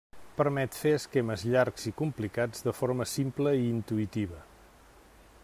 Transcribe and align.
Permet 0.37 0.77
fer 0.83 0.93
esquemes 0.99 1.43
llargs 1.55 1.85
i 1.91 1.95
complicats 1.99 2.65
de 2.69 2.75
forma 2.79 3.09
simple 3.13 3.55
i 3.61 3.71
intuïtiva. 3.77 4.43